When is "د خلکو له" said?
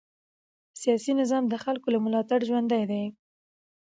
1.49-1.99